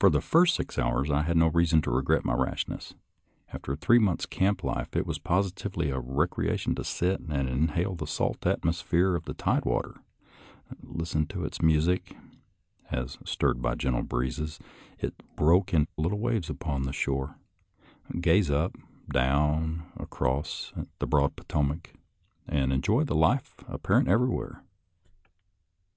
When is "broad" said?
21.06-21.36